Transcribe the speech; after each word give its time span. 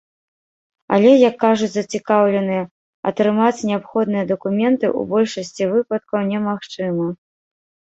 Але, 0.95 1.11
як 1.29 1.35
кажуць 1.43 1.69
зацікаўленыя, 1.73 2.63
атрымаць 3.11 3.65
неабходныя 3.71 4.27
дакументы 4.35 4.85
ў 4.99 5.15
большасці 5.17 5.73
выпадкаў 5.79 6.31
немагчыма. 6.37 7.07